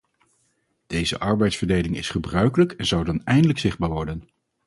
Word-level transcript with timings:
Deze 0.87 1.19
arbeidsverdeling 1.19 1.97
is 1.97 2.09
gebruikelijk 2.09 2.71
en 2.71 2.85
zou 2.85 3.05
dan 3.05 3.23
eindelijk 3.23 3.59
zichtbaar 3.59 3.89
worden. 3.89 4.29